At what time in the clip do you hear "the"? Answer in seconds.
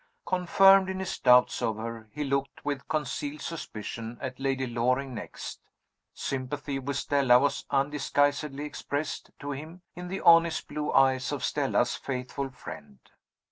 10.07-10.21